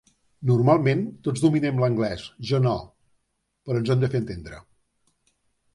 Normalment 0.51 1.03
tots 1.27 1.43
dominen 1.43 1.83
l'anglès, 1.83 2.25
jo 2.53 2.63
no, 2.67 2.75
però 3.69 3.85
ens 3.85 3.95
fem 4.17 4.21
entendre. 4.25 4.65